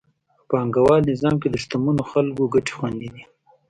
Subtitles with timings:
[0.37, 3.23] په پانګوال نظام کې د شتمنو خلکو ګټې خوندي دي.